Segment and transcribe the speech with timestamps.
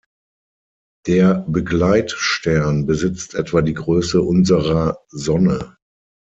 [1.05, 5.77] Der Begleitstern besitzt etwa die Größe unserer Sonne.